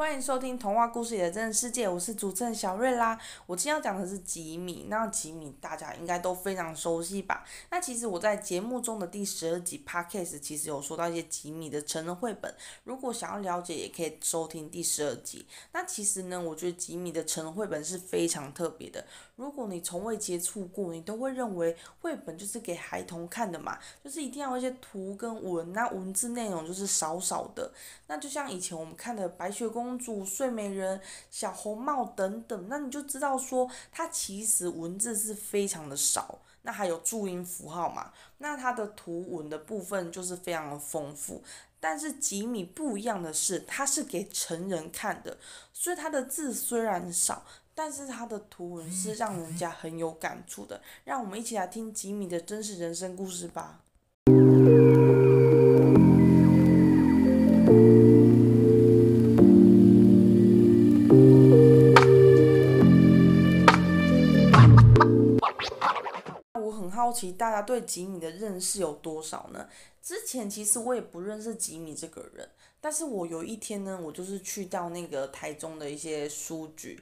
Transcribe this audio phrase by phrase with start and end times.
[0.00, 3.20] 欢迎收听童话故事里的真实世界，我是主持人小瑞啦。
[3.44, 7.44] 我今天要讲的是吉米，那吉米大家应该都非常熟悉吧？
[7.68, 12.50] 那其实我在节目中的第十二集 Podcast 其实有说到一些吉米的成人绘本，
[12.84, 15.46] 如果想要了解，也可以收听第十二集。
[15.72, 19.04] 那其实呢，我觉得吉米的成人绘本是非常特别的。
[19.40, 27.72] 如果你从未接触过，你都会认为绘本就是给孩童看的嘛，就是一定要一些图跟文，那文字内容就是少少的。
[28.06, 29.80] 那就像以前我们看的白雪公主。
[29.80, 31.00] 公主、睡美人、
[31.30, 41.42] 小红帽等等，那你就知道说，它其实文字是非常的少，那还有注音符号嘛，那它的图文的部分就是非常的丰富。
[41.80, 45.38] 但是吉米不一样的是，它是给成人看的，
[45.72, 47.42] 所以它的字虽然少，
[47.82, 50.78] 但是他的图文是让人家很有感触的。
[51.02, 53.80] 让我们一起来听吉米的真实人生故事吧。
[67.20, 69.68] 奇大家对吉米的认识有多少呢？
[70.02, 72.48] 之前其实我也不认识吉米这个人，
[72.80, 76.98] 但是我有一天呢，我就是去到那个台中的一些书局，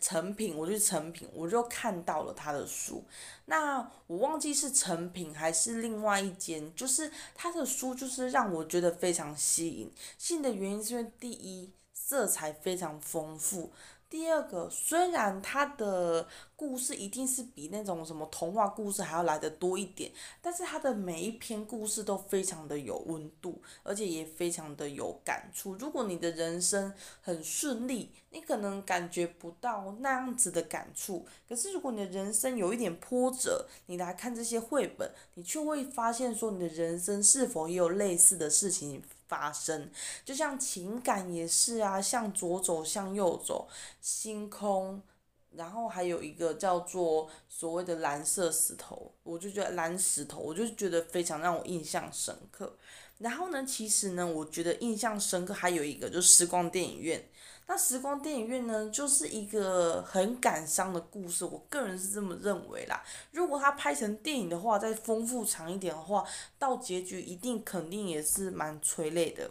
[0.00, 3.04] 成品，我去成品，我就看到了他的书。
[3.46, 9.92] 那我忘记是成品还是另外一间，就是他的书就是让我觉得非常吸引。
[10.16, 13.72] 吸引的原因是因为第一，色彩非常丰富。
[14.08, 25.74] 第二个，虽然他的故事一定是比那种什么童话故事还要来的多一点，但是他的每一篇故事都非常的有温度，而且也非常的有感触。
[25.74, 31.26] 如果你的人生很顺利，你可能感觉不到那样子的感触。
[31.48, 39.02] 可是如果你的人生有一点波折，你来看这些绘本，你却会发现说你的人生是否也有类似的事情。
[39.28, 39.90] 发生，
[40.24, 43.68] 就像情感也是啊，向左走，向右走，
[44.00, 45.02] 星空，
[45.52, 52.76] 然后还有一个叫做所谓的蓝色石头，我就觉得蓝石头，我就觉得非常让我印象深刻。
[53.18, 57.26] 然后呢，其实呢，我觉得印象深刻还有一个就是时光电影院。
[57.68, 63.02] 那时光电影院呢，就是一个很感伤的故事，我个人是这么认为啦。
[63.32, 66.24] 如果它拍成电影的话，再丰富长一点的话，
[66.58, 69.50] 到结局一定肯定也是蛮催泪的。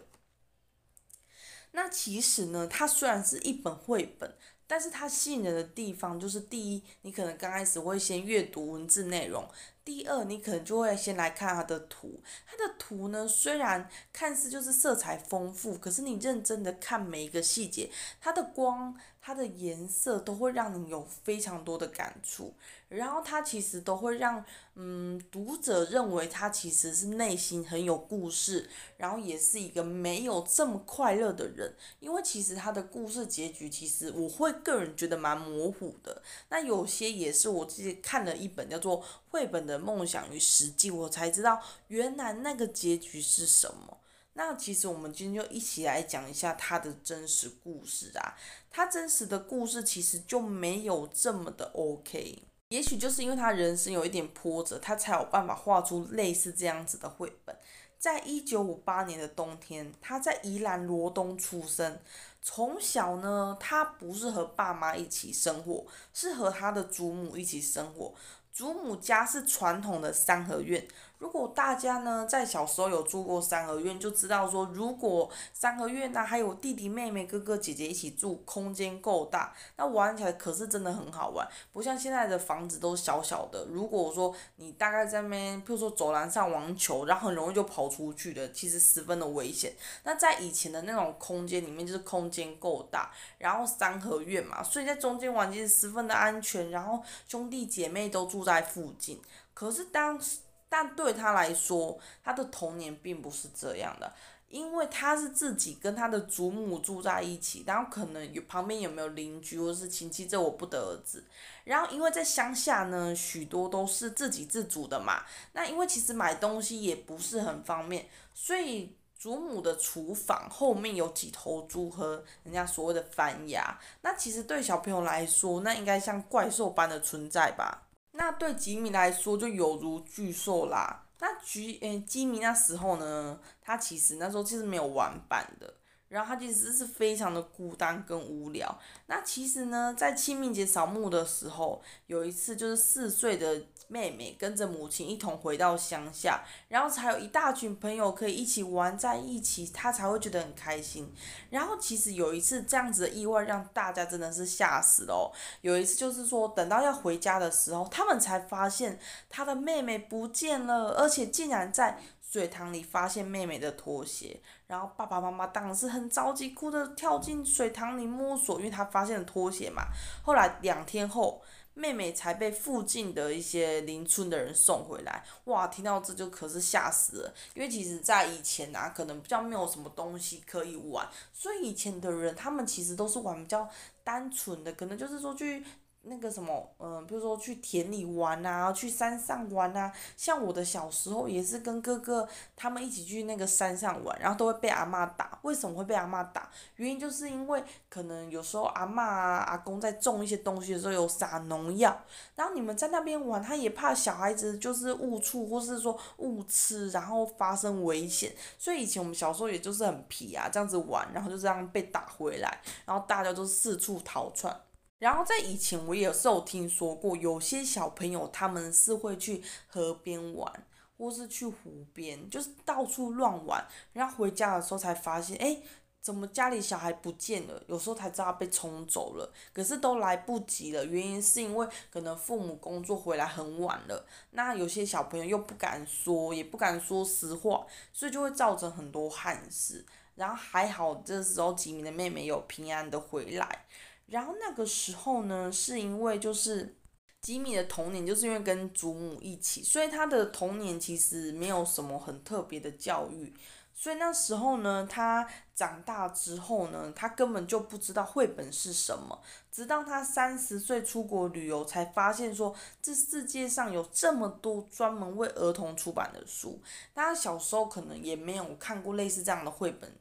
[1.72, 4.34] 那其实呢，它虽然是一本绘本，
[4.66, 9.48] 但是它吸引人的地方就是第一，你可能刚开始会先阅读文字内容。
[9.84, 12.20] 第二，你可能就会先来看它的图。
[12.44, 17.88] 它的图呢，虽然看似就是色彩丰富，可是你认真的看每一个细节，
[18.20, 18.96] 它的光、
[19.26, 22.54] 它的颜色都会让你有非常多的感触。
[22.88, 24.44] 然后它其实都会让
[24.76, 31.74] 嗯读者认为他其实是内心很有故事，然后也是一个没有这么快乐的人。
[31.98, 36.22] 因为其实他的故事结局，其实我会个人觉得蛮模糊的。
[36.50, 39.76] 那有些也是我自己看了一本叫做绘本的。
[39.86, 43.98] 梦想与实际，我才知道原来那个结局是什么。
[44.38, 48.36] 那其实我们今天就一起来讲一下他的真实故事啊。
[48.70, 52.42] 他真实的故事其实就没有这么的 OK。
[52.68, 57.56] 也许就是因为他人生有一点波折，他才有办法画出类似这样子的绘本。
[57.98, 61.98] 在一九五八年的冬天，他在宜兰罗东出生。
[62.42, 68.12] 从小呢，他不是和爸妈一起生活，是和他的祖母一起生活。
[68.52, 70.86] 祖母家是传统的三合院。
[71.18, 81.46] 如果大家呢在小时候有住过三合院，就知道说，如果三合院呢、还有弟弟妹妹、哥哥姐姐一起住，空间够大，那玩起来可是真的很好玩。
[81.72, 89.72] 不像现在的房子都小小的，如果说你大概在那边，譬如说走廊上网球，然后很容易就跑出去的，其实十分的危险。
[90.04, 99.20] 那在以前的那种空间里面，就是空间够大，然后三合院嘛，所以在中间玩其实十分的安全，然后兄弟姐妹都住在附近。
[99.54, 100.40] 可是当时。
[100.78, 104.12] 但对他来说，他的童年并不是这样的，
[104.50, 111.24] 因为他是自己跟他的祖母住在一起，然后可能有旁边有没有邻居或是亲戚，这我不得而知。
[111.64, 115.24] 然后因为在乡下呢，许多都是自给自足的嘛，
[115.54, 127.84] 那因为其实买东西也不是很方便，所以祖母的厨房后面有几头猪和人家所谓的番鸭，那其实对小朋友来说，那应该像怪兽般的存在吧。
[128.16, 131.04] 那对吉米来说就有如巨兽啦。
[131.20, 135.74] 那吉诶吉米那时候呢，他其实那时候其实没有玩伴的。
[136.08, 138.78] 然后他其实是非常的孤单跟无聊。
[139.06, 151.12] 那其实呢，在清明节扫墓的时候，有一次就是四岁的妹妹跟着母亲一同回到乡下，然后才有一大群朋友可以一起玩在一起，她才会觉得很开心。
[151.50, 155.32] 然后其实有一次这样子的意外，让大家真的是吓死了。
[155.60, 158.98] 有一次就是说，等到要回家的时候，他们才发现
[159.28, 161.98] 他的妹妹不见了，而且竟然在。
[162.28, 169.84] 水塘里发现妹妹的拖鞋，然后爸爸妈妈当然是很着急，哭着跳进水塘里摸索，因为他发现了拖鞋嘛。
[170.22, 171.40] 后来两天后，
[171.76, 175.22] 妹妹才被附近的一些邻村的人送回来。
[175.44, 183.68] 哇，听到这就可是吓死了，因为其实在以前啊，可能比较没有什么东西可以玩，所以以前的人他们其实都是玩比较
[184.02, 185.62] 单纯的，可能就是说去。
[186.08, 189.92] 那个什么，嗯、比如说去田里玩啊，去山上玩啊。
[190.16, 195.38] 像我的小时候也是跟哥哥他们一起去那个山上玩，然后都会被阿嬷打。
[195.42, 196.50] 为什么会被阿嬷打？
[196.76, 201.96] 原因就是因为可能有时候阿嬷啊、阿公在种一些东西的时候有撒农药，
[202.34, 208.32] 然后你们在那边玩，他也怕小孩子就是误触或是说误吃，然后发生危险。
[208.58, 214.54] 所以以前我们小时候也就是很皮啊，这样子玩，然后就这样被打回来，然后大家都四处逃窜。
[214.98, 220.50] 然后在以前，我也是有听说过，有些小朋友他们是会去河边玩，
[220.96, 223.66] 或是去湖边，就是到处乱玩。
[223.92, 225.60] 然后回家的时候才发现，哎，
[226.00, 227.62] 怎么家里小孩不见了？
[227.66, 230.82] 有时候才知道被冲走了，可是都来不及了。
[230.86, 239.84] 原因是因为可能父母工作回来很晚了，那有些小朋友又不敢说，也不敢说实话，所以就会造成很多憾事。
[240.14, 243.66] 然后还好，这时候吉米的妹妹有平安的回来。
[244.06, 246.76] 然后那个时候呢，是因为就是
[247.20, 253.34] 吉米的童年，就是因为跟祖母一起，所以他的童年其实没有什么很特别的教育。
[253.78, 259.20] 所以那时候呢，他长大之后呢，他根本就不知道绘本是什么。
[259.52, 266.58] 直到他三十岁出国旅游，才发现说这世界上有这么多专门为儿童出版的书。
[266.94, 269.92] 他小时候可能也没有看过类似这样的绘本。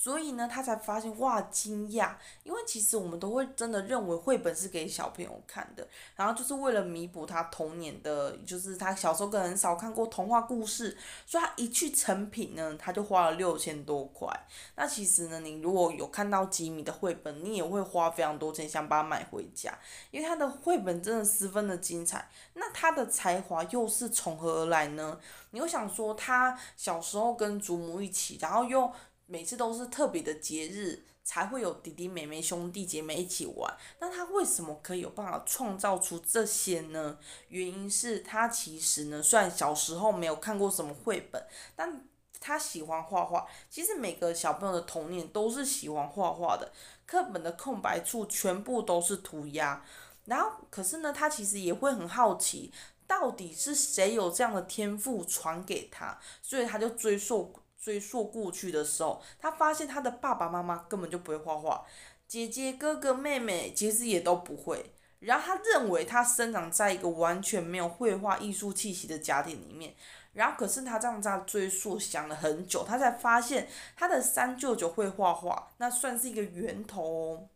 [0.00, 2.12] 所以呢，他才发现哇，惊讶，
[2.44, 5.84] 因为其实我们都会真的认为绘本是给小朋友看的，
[6.14, 10.96] 然后就是为了弥补他童年的，就是他小时候可能少看过童话故事，
[11.26, 14.28] 所以他一去成品呢，他就花了六千多块。
[14.76, 19.76] 那其实呢，你如果有看到吉米的绘本，你也会花非常多钱想把它买回家，
[20.12, 22.30] 因为他的绘本真的十分的精彩。
[22.54, 25.18] 那他的才华又是从何而来呢？
[25.50, 28.88] 你又想说，他小时候跟祖母一起，然后又。
[29.30, 37.18] 每次都是特别的节日才会有弟弟妹妹兄弟姐妹一起玩，那他为什么可以有办法创造出这些呢？
[37.48, 41.46] 原因是他其实呢，虽然小时候没有看过什么绘本，
[41.76, 42.08] 但
[42.40, 43.46] 他喜欢画画。
[43.68, 46.72] 其实每个小朋友的童年都是喜欢画画的，
[47.04, 49.84] 课本的空白处全部都是涂鸦。
[50.24, 52.72] 然后，可是呢，他其实也会很好奇，
[53.06, 57.54] 到底是谁有这样的天赋传给他，所以他就追溯。
[57.78, 61.84] 追溯过去的时候，他发现他的爸爸妈妈根本就不会画画，
[62.26, 64.92] 姐姐、哥哥、妹妹其实也都不会。
[65.20, 69.94] 然后他认为他生长在一个完全没有绘画艺术气息的家庭里面。
[70.32, 77.48] 然后可是他这样在追溯，想了很久，他才发现他的三舅舅会画画，那算是一个源头哦。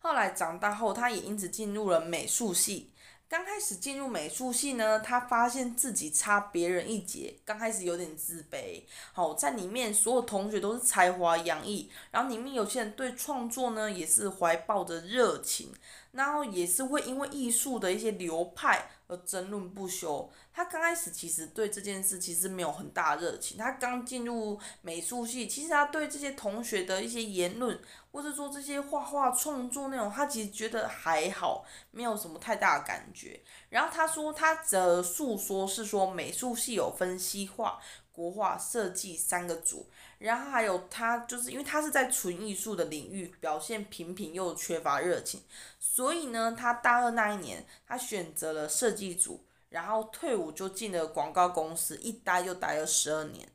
[0.00, 2.92] 后来长大后，他也因此进入了美术系。
[3.28, 8.80] 刚开始进入美术系呢，他发现自己差别人一截，刚开始有点自卑。
[9.12, 15.70] 好，在里面所有同学都是才华洋溢，然后里面有些人对创作呢也是怀抱着热情，
[16.18, 20.28] 然后也是会因为艺术的一些流派而争论不休。
[20.52, 23.56] 他刚开始其实对这件事其实没有很大热情。
[23.56, 33.40] 他刚进入美术系，其实他对这些同学的一些言论，或者说这些画画创作内容，他其实觉得还好，没有什么太大的感觉。
[33.68, 37.78] 然后他说他的诉说是说美术系有分西画、
[38.10, 39.86] 国画、设计三个组，
[40.18, 45.42] 然后还有他就是因为他是在纯艺术的领域表现平平又缺乏热情，
[45.78, 49.44] 所以呢，他大二那一年他选择了设计组。
[49.70, 53.46] 然后退伍就进了广告公司，一待就待了十二年。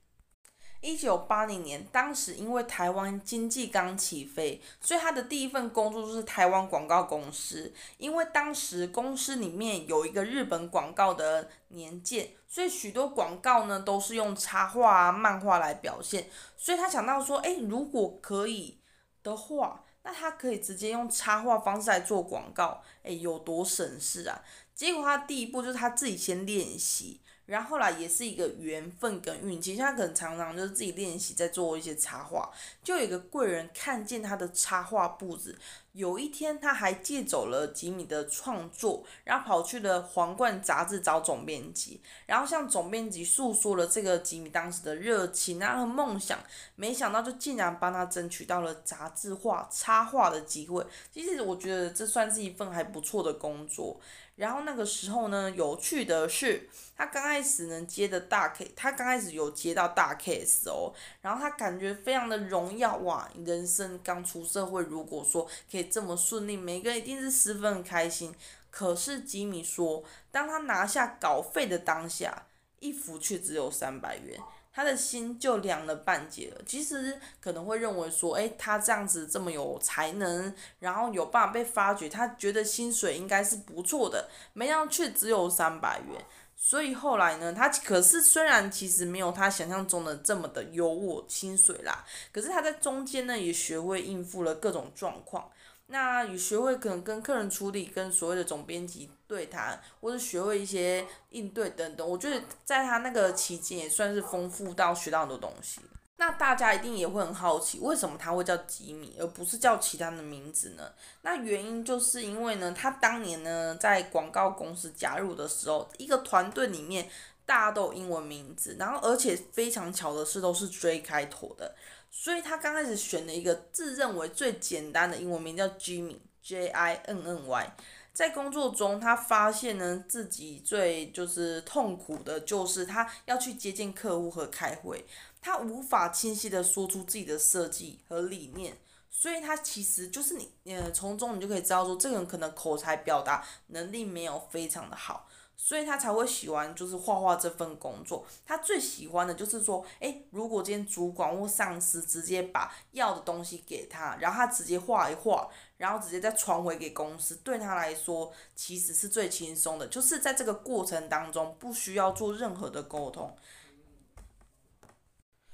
[0.79, 7.73] 一九八零年，当时因为台湾经济刚起飞，所以他的第一份工作就是台湾广告公司。
[7.97, 16.29] 因为当时公司里面有一个日本广告的年鉴，所以许多广告呢都是用插画啊、漫画来表现。
[16.55, 18.77] 所以他想到说，哎，如果可以
[19.23, 24.39] 的话，那他可以直接用插画方式来做广告，哎，有多省事啊！
[24.75, 32.49] 结果他第一步就是他自己先练习，然后来也是一个缘分跟运气，像他可能常常就是自己练习在做一些插画，
[32.83, 35.57] 就有一个贵人看见他的插画簿子。
[35.91, 46.39] 有一天，他还借走了吉米的创作，然后跑去了《皇冠》杂志找总编辑，然后向总编辑诉说了这个吉米当时的热情啊和梦想，
[46.75, 50.83] 没想到就竟然帮他争取到了杂志画插画的机会。
[51.11, 53.99] 其实我觉得这算是一份还不错的工作。
[54.35, 68.33] 然后那个时候呢，有趣的是，他刚开始能接的大 K，他刚开始有接到大 case 哦，然后他感觉非常的荣耀哇，人生刚出社会，如果说可以这么顺利，每个人一定是十分开心。
[68.71, 72.47] 可是吉米说，当他拿下稿费的当下，
[72.79, 74.39] 一幅却只有三百元。
[74.73, 76.61] 他的心就凉了半截了。
[76.65, 86.25] 其实可能会认为说，诶，他这样子这么有才能，然后有办法被发掘，他觉得薪水应该是不错的，没想到却只有三百元。
[86.55, 95.49] 所以后来呢，他可是虽然其实没有他想象中的这么的优渥薪水啦，可是他在中间呢也学会应付了各种状况。
[95.87, 102.07] 那与学会可能跟客人处理，跟所谓的总编辑对谈，或者学会一些应对等等。
[102.07, 105.81] 我觉得在他那个期间也算是丰富到学到很多东西。
[106.17, 110.89] 那大家一定也会很好奇，为什么他会叫吉米，而不是叫其他的名字呢？
[111.21, 117.09] 那原因就是因为呢，他当年呢在广告公司加入的时候，一个团队里面
[117.45, 121.75] 大家都有英文名字，然后而且非常巧的是都是 J 开头的。
[122.15, 127.75] 所以他刚开始选了一个自认为最简单的英文名叫 Jimmy，J I N N Y。
[128.13, 135.03] 在工作中，他发现呢自己最就是痛苦的就是他要去接见客户和开会，
[135.41, 138.77] 他无法清晰的说出自己的设计和理念，
[139.09, 145.27] 所以他其实就是你呃从中你就可以知道说这个人可能口才表达能力没有非常的好。
[145.55, 148.25] 所以他才会喜欢就是画画这份工作。
[148.45, 159.87] 他最喜欢的就是说，诶，如果今天主管或上司直接把要的东西给他，然后他直接画一画，然后直接再传回给公司，对他来说其实是最轻松的。
[159.87, 163.35] 就是在这个过程当中不需要做任何的沟通。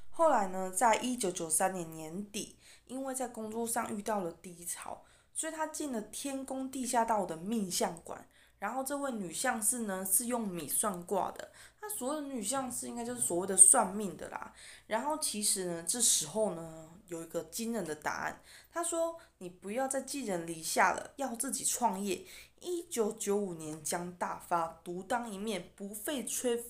[0.10, 5.04] 后来呢，在一九九三年年底，因为在工作上遇到了低潮，
[5.34, 8.28] 所以他进了天宫地下道的命相馆。
[8.60, 11.52] 然后这位女相士呢，是用米算卦的，
[11.82, 14.54] 那所有的女相士应该就是所谓的算命的啦。
[14.86, 22.26] 然后其实呢，这时候呢，有一个惊人的答案，他说：“你不要再寄人篱下了，要自己创业。”
[22.62, 26.64] 一九九五年将大发，独当一面，不费吹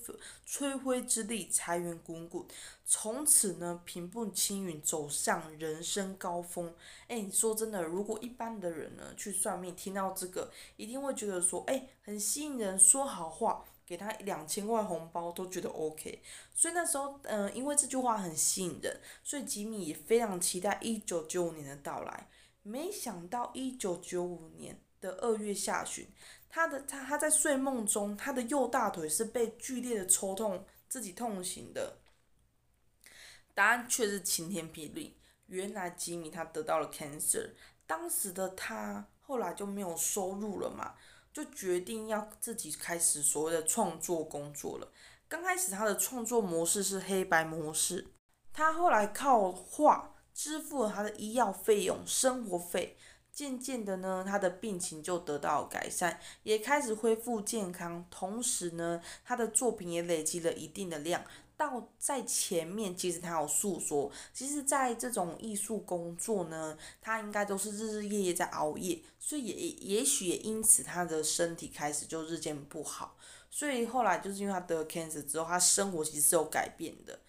[0.44, 2.44] 吹灰之力，财源滚滚。
[2.84, 6.74] 从此呢，平步青云，走上人生高峰。
[7.08, 16.22] 哎，你说真的，如果一般的人呢去算命，听到这个，一定会觉得说，哎，很吸引人，说好话，给他两千块红包都觉得 OK。
[16.54, 22.28] 所以那时候，嗯、因为这句话很吸引人，所以吉米也非常期待一九九五年的到来。
[22.62, 24.78] 没想到一九九五年。
[25.00, 26.06] 的二月下旬，
[26.48, 31.98] 他的他他在睡梦中，他的右大腿是被剧烈的抽痛，自己痛醒的。
[33.54, 37.50] 答案却是晴天霹雳，原来吉米他得到了 cancer。
[37.86, 40.94] 当时的他后来就没有收入了嘛，
[41.32, 44.92] 就决定要自己开始所谓的创作工作了。
[45.28, 48.06] 刚开始他的创作模式是黑白模式，
[48.52, 52.96] 他后来靠画支付了他的医药费用、生活费。
[53.32, 58.04] 渐渐的呢，他的病情就得到改善，也开始恢复健康。
[58.10, 61.24] 同时呢，他的作品也累积了一定的量。
[61.56, 69.54] 到在前面，其实他有诉说，其实在这种艺术工作呢，他应该都是日日夜夜在熬夜，所以也
[69.96, 73.14] 也许也因此他的身体开始就日渐不好。
[73.50, 77.20] 所以后来就是因为他得了 cancer 之后，他生活其实是有改变的。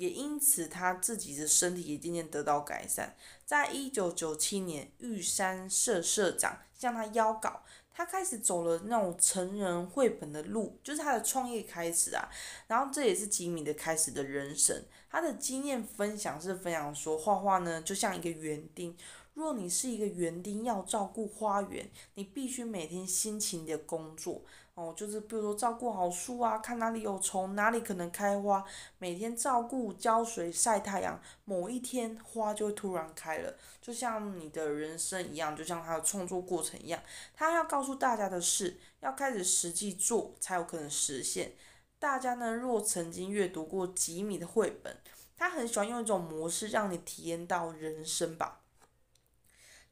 [0.00, 3.14] 也因此，他自己的身体也渐渐得到改善。
[3.44, 12.30] 在一九九七年，玉山社社长向他邀稿，他开始走了那种成人绘本的路，就是他的创业开始啊。
[12.66, 14.82] 然后这也是吉米的开始的人生。
[15.10, 18.96] 他的经验分享是分享说，画画呢就像一个园丁。
[19.34, 24.42] 若你是一个园丁，要照顾花园，你必须每天辛勤的工作
[24.80, 28.64] 哦，就是比如说照顾好树啊，看哪里有虫，哪里可能开花，
[28.96, 36.98] 每天照顾、浇水、晒太阳，某一天花就会突然开了，就像你的人生一样，就像他的创作过程一样。
[37.34, 41.52] 他要告诉大家的是，要开始实际做，才有可能实现。
[41.98, 44.96] 大家呢，若曾经阅读过吉米的绘本，
[45.36, 48.62] 他很喜欢用一种模式让你体验到人生吧。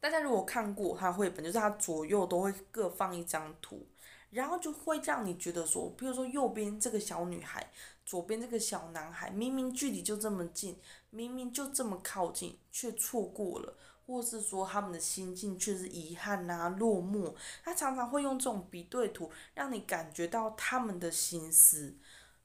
[0.01, 3.85] 大家如果看过他绘本，就是他左右都会各放一张图，
[4.31, 7.71] 然后就会让你觉得说，比如说右边这个小女孩，
[8.05, 10.79] 左边这个小男孩，明明距离就这么近，
[11.11, 17.35] 明明就这么靠近，却错过了，或是说他们的心境却是遗憾呐、啊、落寞。
[17.65, 21.97] 他常常会用这种比对图，让你感觉到他们的心思，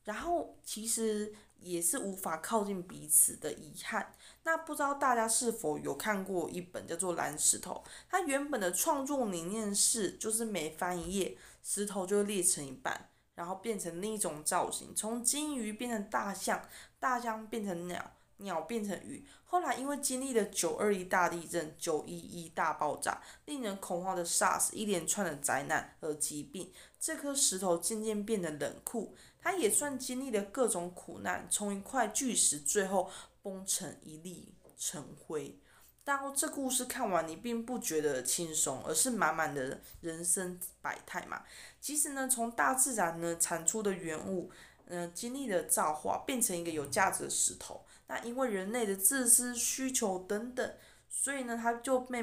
[0.06, 4.14] 然后其实也是无法靠近彼此的遗憾。
[4.44, 16.62] 那不知道大家是否有看过一本叫做《蓝石头》，它原本的创作理念是，就是每翻一页，石头就裂成一半，然后变成另一种造型，从金鱼变成大象，
[17.00, 19.26] 大象变成鸟，鸟变成鱼。
[19.46, 29.16] 后来因为经历了九二一大地震、九一一大爆炸、令人恐慌的 SARS 一连串的灾难和疾病，这颗石头渐渐变得冷酷。
[29.40, 33.10] 它也算经历了各种苦难，从一块巨石最后。
[33.44, 35.60] 崩成一粒尘灰。
[36.06, 41.44] 当这故事看完，你并不觉得轻松，而是满满的人生百态嘛。
[41.82, 44.50] 其实呢，从大自然呢产出的原物，
[44.86, 47.84] 嗯、经历了造化，变成一个有价值的石头。
[48.08, 50.76] 那因为人类的自私需求等等，
[51.10, 52.22] 所以呢，它就被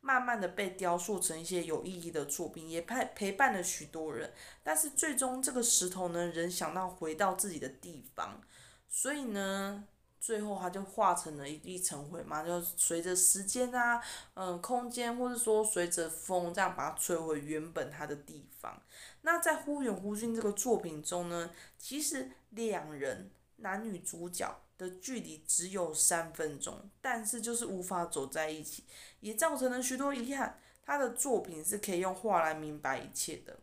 [0.00, 4.32] 慢慢的被雕塑成一些有意义的作品，也陪陪伴了许多人。
[4.62, 8.40] 但是最终这个石头呢，仍想到回到自己的地方，
[8.88, 9.84] 所以呢。
[10.24, 14.00] 最后，它就化成了一粒尘灰嘛，就随着时间啊，
[14.34, 18.80] 嗯，空间，或者说随着风，这样把它吹回原本它的地方。
[19.22, 28.84] 那在《忽远忽近》这个作品中呢，其实两人男女主角的距离只有三分钟，但是就是无法走在一起，
[29.20, 30.58] 也造成了许多遗憾。
[30.84, 33.58] 他的作品是可以用画来明白一切的。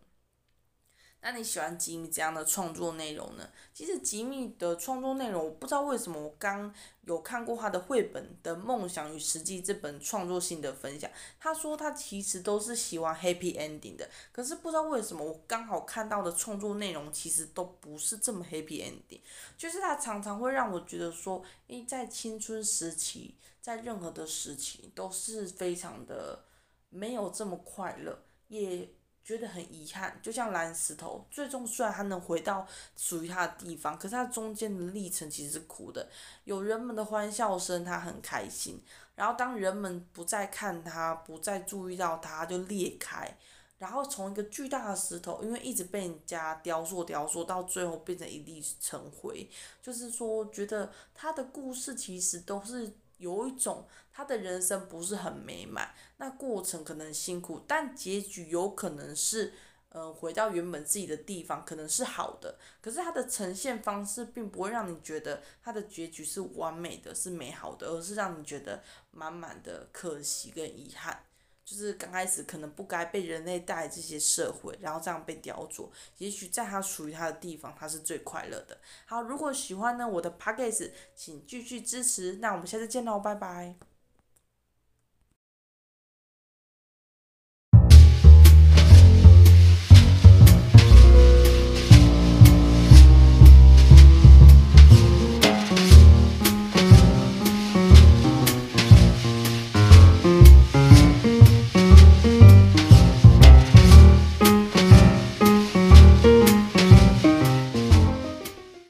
[1.21, 3.49] 那你喜欢吉米这样的创作内容呢？
[3.73, 19.19] 其实吉米的创作内容，我不知道为什么我刚有看过他的绘本的《梦想与实际》这本创作性的分享，他说他其实都是喜欢 happy ending 的，可是不知道为什么我刚好看到的创作内容其实都不是这么 happy ending，
[19.57, 26.45] 就是他常常会让我觉得说，诶，在青春时期，在任何的时期都是非常的
[26.89, 28.89] 没有这么快乐，也。
[29.29, 32.65] 觉得很遗憾，就像蓝石头，最终虽然他能回到
[32.97, 36.09] 属于他的地方，可是他中间的历程其实是苦的。
[36.45, 38.77] 有人们的欢笑声，他很开心；
[39.13, 43.37] 然后当人们不再看他，不再注意到他，就裂开。
[43.77, 49.47] 然后从一个巨大的石头，因为一直被人家雕塑、雕塑，到最后变成一粒尘灰。
[49.79, 52.91] 就是说，觉得他的故事其实都是。
[53.19, 59.53] 有一种他的人生不是很美满，那过程可能辛苦，但结局有可能是，
[59.89, 62.57] 嗯，回到原本自己的地方，可能是好的。
[62.81, 71.23] 可是他的呈现方式并不会让你觉得他的结局是完美的，是美好的，而是让你觉得满满的可惜跟遗憾。
[71.69, 75.87] 就是刚开始可能不该被人类带这些社会，然后这样被雕琢。
[76.17, 78.75] 也许在他属于他的地方，他是最快乐的。
[79.05, 82.37] 好，如果喜欢呢我的 podcast，请继续支持。
[82.37, 83.88] 那我们下次见喽，拜拜。